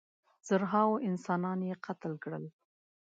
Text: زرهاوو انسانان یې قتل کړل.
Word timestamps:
زرهاوو 0.47 1.01
انسانان 1.09 1.59
یې 1.69 1.75
قتل 1.85 2.13
کړل. 2.23 2.43